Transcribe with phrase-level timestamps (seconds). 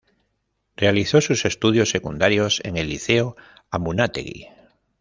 [0.77, 3.35] Realizó sus estudios secundarios en el Liceo
[3.69, 4.47] Amunátegui.